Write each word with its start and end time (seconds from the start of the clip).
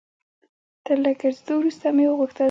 تر 0.85 0.97
لږ 1.03 1.15
ګرځېدو 1.21 1.53
وروسته 1.57 1.85
مې 1.95 2.05
وغوښتل. 2.07 2.39